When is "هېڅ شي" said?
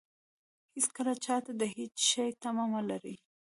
1.75-2.29